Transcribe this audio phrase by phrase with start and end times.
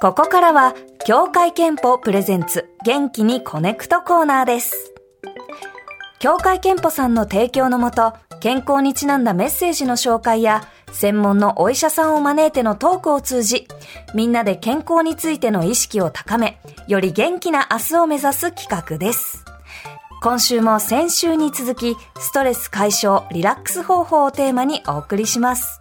[0.00, 0.74] ここからは、
[1.04, 4.94] 協会憲法プレゼンツ元気にコネクトコーナーです。
[6.20, 13.66] 協会憲法さんの提供のもと、健康にちなんだメッセージの紹介や、専門のお医者さんを招いてのトークを通じ、
[14.14, 19.44] みんなで健康についての意識を高め、より元気な明日を目指す企画です。
[20.22, 25.80] 今週も先週に続き、ストレス解消、リラックス方法をテーマにお送りします。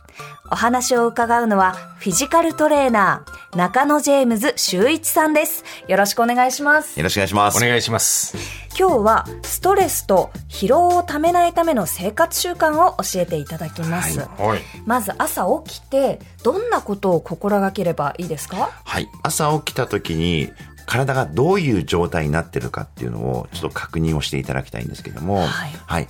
[0.49, 5.65] お話を伺うのは、フィジカルトレーナー、中野ジェームズ修一さんです。
[5.88, 6.97] よろしくお願いします。
[6.97, 7.57] よろしくお願いします。
[7.57, 8.38] お願いします。
[8.79, 14.19] 今日は、ストレスと疲労をためないための生活習慣を教えていただきます。
[14.19, 14.61] はい。
[14.85, 18.71] まず朝起きて、どんなことを心がければいいですか？
[18.85, 19.09] はい。
[19.23, 20.53] 朝起きた時に、
[20.85, 26.07] 体がどういう状態になってるかっていうのをちょっと確認をしていただきたいんですけども、はい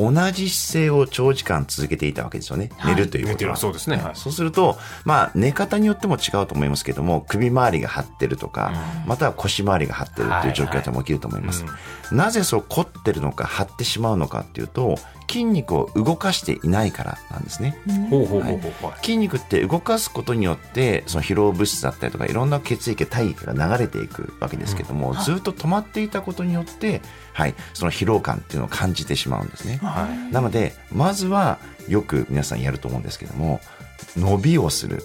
[0.00, 2.70] 同じ姿勢を長時間続けていたわけですよね。
[2.78, 2.94] はい。
[2.94, 3.34] 寝るということは。
[3.34, 3.56] 寝てる。
[3.56, 3.96] そうですね。
[3.96, 4.12] はい。
[4.14, 8.72] そうすると、まあ、寝方によっても違うと思いますけども、首周りが張ってるとか、
[9.06, 11.64] または腰周りが張ってるっていう状況でも起きると思います。
[12.12, 14.96] なぜそう凝ってるのか、張ってしまうのかっていうと、
[15.30, 17.78] 筋肉を動かしていないからなんですね。
[19.00, 27.00] 筋肉って動かすことによってその疲労物質だったりとかいろんな血液体液が流れていくわけですけども、ずっと止まっていたことによって、
[27.32, 29.78] はい、その疲労感っていうのを感じてしまうんですね。
[30.30, 33.60] なのでまずはよく皆さんやると思うんですけども
[34.16, 35.02] 伸びをする。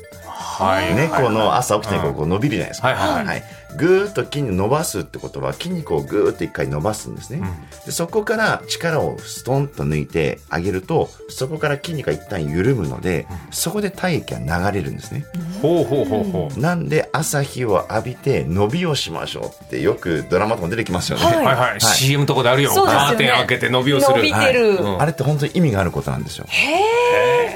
[0.95, 2.88] 猫の朝起きてこううんこう伸びるじゃないですか。
[2.89, 3.44] はいはいはい、
[3.78, 7.41] ぐーっと筋肉伸ばすってことは筋肉をぐーっと一回伸ばすんですね、
[7.86, 14.39] でそこから力をストンと抜いてあげるとそこから筋肉が一旦緩むので、そこで体液が
[14.72, 15.25] 流れるんですね、
[15.61, 16.59] ほうほうほうほう。
[16.59, 21.56] なんで朝日を浴びて伸びをしましょうってよくドラマとか出てきますよね、はいはい。
[21.56, 21.81] はい。
[21.81, 22.73] CM とかであるよ。
[22.73, 24.17] カーテン開けて伸びをする。
[24.17, 24.75] 伸びてる。
[24.78, 26.45] うんあれって本当に意味があることなんですよ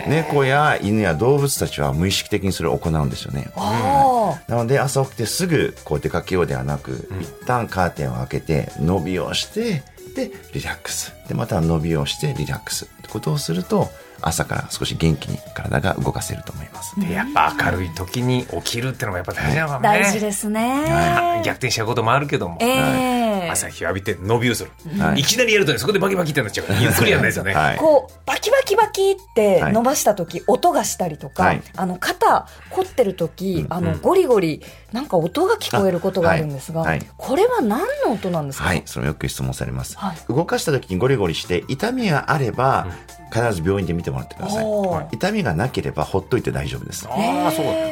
[0.10, 3.52] 猫や犬や動物たちは無意識的にそれを行うんですよね。
[3.56, 9.84] あなので朝起きてすぐこう出かけようではなく、一旦カーテンを開けて伸びをして
[10.16, 11.14] でリラックス。
[11.28, 13.90] でまた伸びをしてリラックスってことをすると
[14.22, 20.00] 朝から少し元気に体が動かせると思います、でやっぱ明るい時に起きるってのがやっぱ大事なのかあ、もね。
[20.02, 21.42] 大事ですね。
[21.46, 22.58] 逆転しちゃうこともあるけども。
[22.60, 23.19] ええ
[23.52, 25.22] 朝日浴びて伸びをする、はい。
[25.22, 27.78] い、きなりやるとねそこでバキバキってなっちゃうからゆっくりやらないですよね、はい。
[27.78, 29.74] こうバキバキバキってはい。
[29.74, 31.62] 伸ばした時、音がしたりとか、はい。
[31.76, 34.62] あの肩凝ってる時、あのゴリゴリ
[34.92, 36.86] なんか音が聞こえることがあるんですが、
[37.18, 40.18] これは何の音なんですか、はい、それもよく質問されます、はい。
[40.28, 42.88] 動かした時にゴリゴリして痛みがあれば、
[43.32, 44.66] 必ず病院で見てもらってください。
[45.12, 47.08] 痛みがなければほっといて大丈夫です。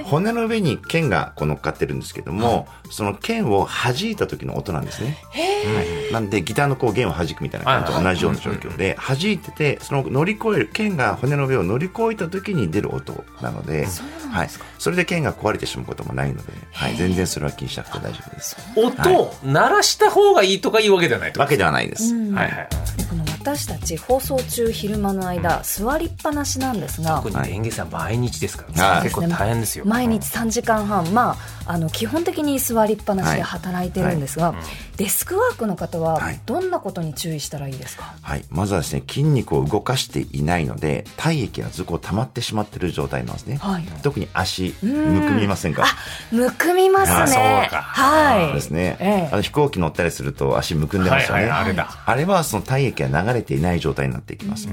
[0.06, 5.18] 骨の上に剣がこう乗っかってるんですけども、その剣を弾いた時の音なんですね。
[5.32, 6.14] はい。
[6.14, 13.88] なんでギターのこう弦を弾くみたいな感じと同じような状況で弾いててその乗り越える剣が骨の上を乗り越えた時に出る音なので、
[14.32, 14.50] はい、
[14.80, 18.58] それで剣が壊れてしまうこともないので、はい、全然それは気にしなくて大丈夫です。
[18.76, 22.16] 音を鳴らした方がいいとかいうわけではないと、わけではないです。
[22.16, 22.34] うん。
[22.34, 29.04] はいはい私たち放送中昼間の間座りっぱなしなんですが特に電源さん毎日ですから、はい。
[29.04, 29.86] 結構大変ですよ。
[29.86, 34.54] 毎日3時間半、まあ、あの基本的に座りっぱなしで働いてるんですが、
[34.98, 36.40] デスクワークの方ははい。
[36.46, 43.84] どんなことに注意したらいいですか、はい、まずはですね筋肉を動かしていないので体液がずっと溜まってしまっている状態なんですね、はい。
[44.02, 44.88] 特に足ん。
[44.88, 45.84] むくみませんか？
[45.84, 45.88] あ
[46.32, 47.82] むくみますあそうねか。
[47.82, 48.54] はい。
[48.54, 49.30] ですね、ええ。
[49.32, 52.04] あの飛行機乗ったりすると足むくんでますよね、はいはいあれだ。
[52.06, 54.68] あれはその体液が流れていない状態になっていきます、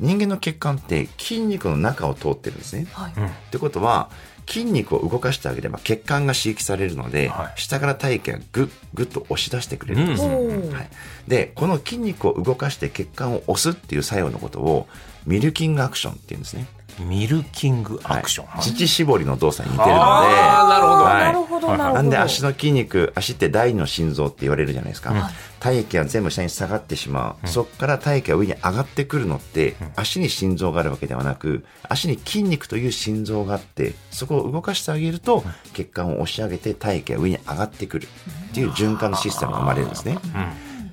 [0.00, 3.10] 人間の血管って筋肉の中を通ってるんですね、はい。
[3.10, 3.14] っ
[3.50, 4.10] てことは
[4.48, 7.60] 筋肉を動かしてあげれば血管が刺激されるので、はい。
[7.60, 10.72] 下から体液がグッグッと押し出してくれるんです、うん。
[10.72, 10.90] はい、
[11.28, 14.88] でこの筋肉を動かして血管を押すっていう作用のことを
[15.26, 16.66] ミルキングアクションっていうんですね
[17.00, 20.00] ミルキングアクション、はい、乳搾りの動作に似てるので。
[20.00, 21.04] なるほど。
[21.04, 21.22] はい。
[21.22, 21.94] なるほどなるほど。
[21.94, 35.44] なんで足の筋肉足って第二の心臓って言われるじゃないですか、体液が全部下に下がってしまう、そこから体液が上に上がってくるのって、足に心臓があるわけではなく足に筋肉という心臓があってそこを動かしてあげると、
[35.74, 38.08] 血管を押し上げて体液が上に上がってくる。
[38.50, 40.18] っていう循環のシステムが生まれるんですね、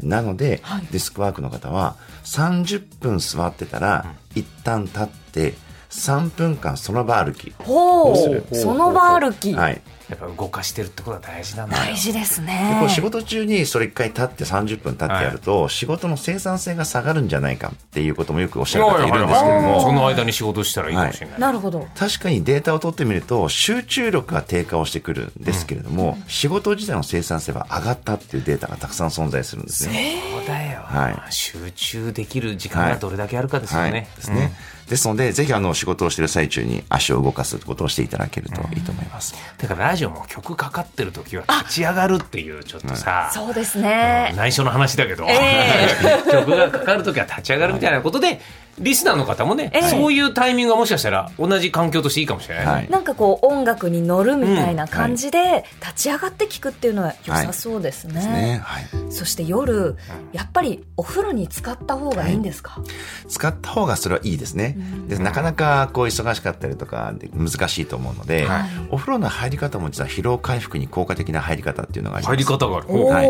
[0.01, 1.95] なので、デスクワークの方は
[2.25, 5.53] 30分座ってたら、一旦立って
[5.89, 8.45] 3分間その場歩き、ほどうする。
[8.51, 11.83] うその場歩き、はい、やっぱ動かしてるってことは大事なんだよ。
[11.83, 21.87] 大事ですでねこう仕事中にそれ一回立って30分立ってやると、仕事の生産性が下がるんじゃないかっていうこともよくおっしゃる方いるんですけども、その間に仕事したらいいかもしれない、なるほど。
[21.95, 30.21] 確かにデータを取ってみると集中力が低下をしてくるんですけれども、仕事自体の生産性は上がったっていうデータがたくさん存在するんですね。
[30.31, 31.31] そうだよ、はい。
[31.31, 34.55] 集中できる時間がどれだけあるかですよね、はい、ですね。
[34.87, 39.33] ですので、ぜひあの仕事をしている最中に足を動かすことをしていただけるといいと思います。
[39.57, 44.33] だからララジオも曲かかってる時は立ち上がるっていうちょっとさ、そうですね。
[44.35, 45.87] 内緒の話だけど、え。
[46.29, 48.41] 曲がかかる時は立ち上がるみたいなことで、
[48.79, 52.71] リスナーの方もね、ええそういうタイミングがもしかしたら同じ環境としていいかもしれないね。
[52.71, 58.15] はいなんかこう音楽に乗るみたいな感じで立ち上がって聞くっていうのは良さそうですね。
[58.15, 58.61] ですね。
[58.63, 58.85] はい。
[59.09, 59.95] そして夜、
[60.33, 62.79] やっぱりお風呂に使った方がいいんですか、
[63.27, 64.77] 使った方がそれはいいですね。
[65.07, 72.35] でなかなかこう忙しかったりとかで難しいと思うので、はいお風呂の入り方も実は疲労回復に効果的な入り方っていうのがあります。
[72.35, 72.87] 入り方がある。
[73.05, 73.27] はい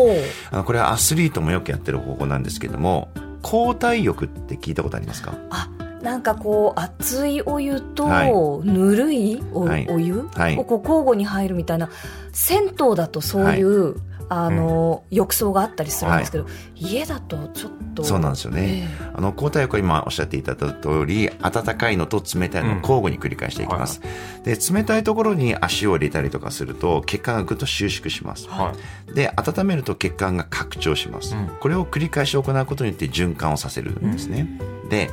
[0.50, 3.08] あのこれはアスリートもよくやってる方法なんですけども、
[3.46, 5.34] 交代浴って聞いたことありますか？
[5.50, 5.68] あ
[6.02, 8.68] なんかこう熱いお湯とはい。
[8.68, 9.86] ぬるいお,、はい。
[9.86, 10.56] はい。
[10.58, 11.88] をこう交互に入るみたいな
[12.32, 13.96] 銭湯だとそういう、
[14.28, 18.88] あの、浴槽があったりするんですけど、家だとちょっとそうなんですよね。
[19.00, 24.00] えあの、交代浴は今おっしゃっていただいた通り、温かいのと冷たいのを交互に繰り返していきます。
[24.44, 28.48] で、冷たいところに足を入れたりとかすると、血管がぐっと収縮します。
[28.48, 28.76] はい
[29.14, 31.34] で、温めると血管が拡張します。
[31.34, 34.46] うんこれを繰り返し行うことによって循環をさせるんですね。
[34.90, 35.10] で、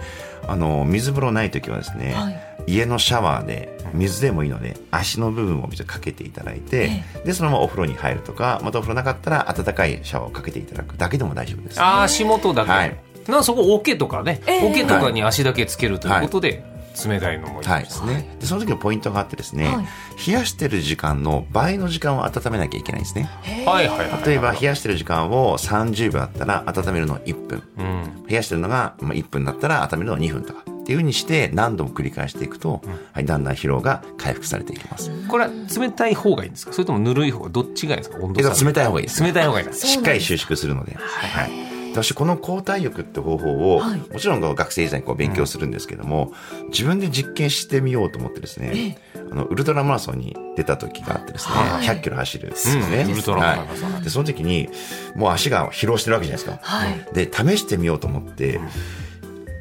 [0.47, 11.81] あの、水風呂ない時はですね、はい家のシャワーで水でもいいので足の部分を水かけていただいて、でそのままお風呂に入るとかまたお風呂なかったら温かいシャワーをかけていただくだけでも大丈夫です。
[11.81, 12.71] ああ、足元だけ。
[12.71, 16.65] はいなそこ桶とかね、ええ桶とかに足だけつけるということで、
[17.07, 18.37] 冷たいのもいいはいですね。
[18.39, 19.85] で、その時のポイントがあってですね、はい
[20.27, 23.29] 冷やしてる時間の倍の時間を温めなきゃいけないんですね。
[23.65, 24.25] はいはいはい。
[24.25, 27.63] 例えば、冷やしてる時間を30秒あったら温めるのは1分。
[27.77, 28.25] うん。
[28.27, 30.63] 冷やしてるのがまあ1分だったら温めるのは2分とか。
[30.83, 32.81] っていうふうにして何度も繰り返していくと、
[33.13, 35.09] はい、だんだん疲労が回復されていきます。
[35.29, 36.73] これは冷たい方がいいんですか？
[36.73, 38.23] それともぬるい方がどっちがいいんですか？
[38.23, 38.65] 温度差。
[38.65, 39.23] 冷たい方がいいです。
[39.23, 39.75] 冷たい方がいいんだ。
[39.75, 40.95] しっかり収縮するので。
[40.95, 41.51] はい。
[41.93, 43.99] 私この交代浴って方法を、はい。
[43.99, 46.33] もちろん学生時代にこう勉強するんですけども、
[46.69, 48.97] 自分で実験してみようと思ってですね、
[49.31, 51.87] あのウルトラマラソンに出た時があってですね、はい。
[51.87, 53.11] 100キロ走るんですよね、うん。
[53.11, 54.01] ウルトラマラソンはい。
[54.01, 54.69] でその時に
[55.15, 57.13] もう足が疲労してるわけじゃないですか、はい。
[57.13, 58.59] で試してみようと思って、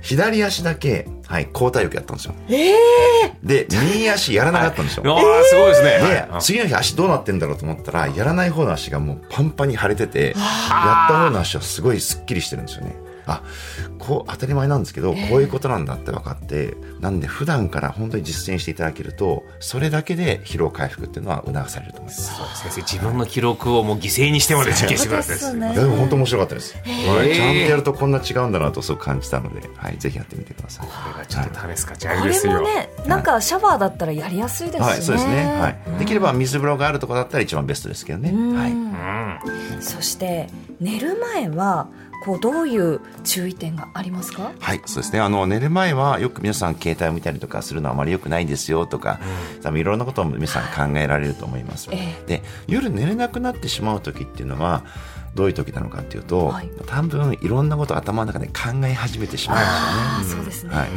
[0.02, 2.34] 左足だけ、はい、交代浴やったんですよ。
[2.48, 2.76] ええ
[3.42, 5.88] で右足やらなかったんですよ、ああ、すごいですね。
[5.88, 6.42] ではい。
[6.42, 10.34] 次の日足どうなってんだろうと思ったらやらない方の足がもうパンパンに腫れててやっ
[11.08, 12.96] た方の足はすごいスッキリしてるんですよね
[13.26, 13.42] あ
[13.98, 22.36] こう当たり前なんですけどこういうことなんだって分かってなんで普段から本当に実践していただけるとそれだけで疲労回復っていうのは促されると思います。
[22.36, 25.74] そう先生、自分の記録をもう犠牲にしてまで実験してくれたんですね。
[25.74, 27.28] でも本当面白かったです、はい。
[27.28, 30.86] へーちゃんとやるとこんな違うんだなとすごく感じたので、はい、ぜひやってみてください。
[30.86, 32.54] これがちょっと試す価値あありですよ。
[32.54, 38.72] れもねなんかシャワーだったらやりやすいですしね、はい、そうですね、はい、できれば水風呂があるところだったら一番ベストですけどね、はい。
[38.72, 39.82] うん。
[39.82, 40.48] そして
[40.80, 41.88] 寝る前は
[42.24, 44.52] こうどういう注意点がありますか？
[44.60, 45.20] はい、そうですね。
[45.20, 49.18] あの、寝る前はよく皆さん携帯を見たりとかするのはあまり良くないですよとか、
[49.62, 51.88] 多分いろんなことを皆さん考えられると思います。
[51.90, 54.84] えで、夜寝れなくなってしまう時っていうのは、
[55.34, 56.70] どういう時なのかっていうと、はい。
[56.86, 60.42] 多分いろんなことを頭の中で考え始めてしまうんですよね。
[60.42, 60.88] ああそうですね、はい、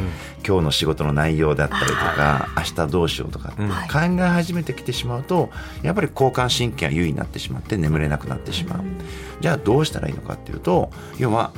[0.46, 3.68] 今日の仕事の内容だったりとか、明日どうしようとか、うん。
[3.68, 3.88] はい。
[3.88, 5.50] 考え始めてきてしまうと
[5.82, 8.80] やっぱり交感神経が優位になってしまって眠れなくなってしまう、
[9.40, 11.52] じゃあどうしたらいいのかっていうと要は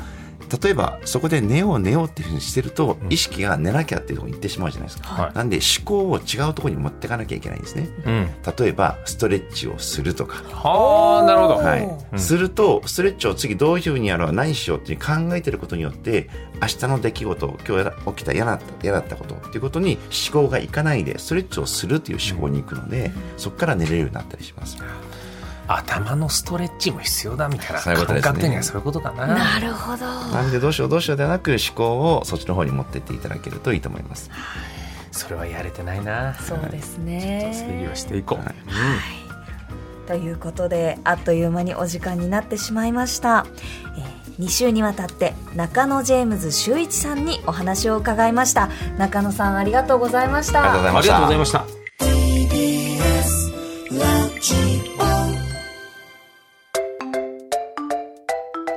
[0.63, 5.35] 例えばそこで寝よう寝ようっていうふうにしてると、意識が寝なきゃっていうところに行ってしまうじゃないですか、はい。
[5.35, 7.89] なんで思考を違うところに持っていかなきゃいけないんですね。
[8.07, 8.31] うん。
[8.59, 10.43] 例えばストレッチをするとか。
[10.53, 11.55] はあ、なるほど。
[11.57, 11.89] はい。
[12.13, 12.19] うん。
[12.19, 16.29] するとストレッチを次どういうふうにやろう何しようって考えてることによって
[16.61, 19.99] 明日の出来事今日起きた嫌だった嫌だったことっていうことに
[20.33, 24.79] 思考がいかないでストレッチをするっていう思考に行くので、そこから寝れるようになったりします。
[25.69, 29.27] 頭のストレッチも必要だみたいな感覚的にはそういうことかな。
[29.27, 34.31] なるほどなんでどうしようどうしようではなく思考をそっちの方に持ってっていただけるといいと思います。
[35.13, 36.35] それはやれてないな。
[36.35, 38.45] そうですね整理はしていこう。
[38.45, 38.55] はい
[40.09, 43.45] ということであっという間にお時間になってしまいました、
[43.99, 51.67] え2週にわたって中野ジェームズ修一さんにお話を伺いました中野さんありがとうございましたありがとうございました。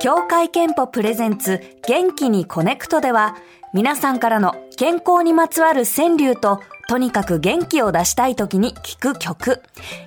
[0.02, 3.36] 協会けんぽ presents 元気にこねくとでは
[3.72, 9.62] 皆さんからの健康にまつわる川柳ととにかく元気を出したい時に聴く曲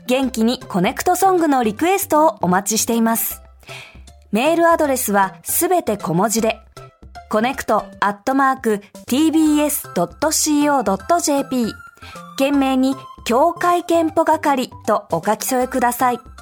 [0.06, 3.42] 元気にこねくとソングのリクエストをお待ちしています。
[4.34, 6.60] メールアドレスはすべて小文字で
[7.30, 9.96] コネクトアットマーク tbs.co.jp
[12.38, 16.35] 件名に協会けんぽ係とお書き添えください。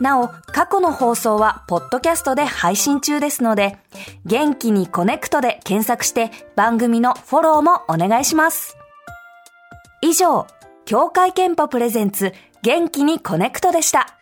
[0.00, 3.78] なお、過去の放送は、ポッドキャストで配信中ですので、
[4.24, 8.76] 元気にこねくとで検索して、番組のフォローもお願いします。
[10.00, 10.46] 以上、
[10.84, 12.32] 協会けんぽ presents、
[12.62, 14.18] 元気にこねくとでした。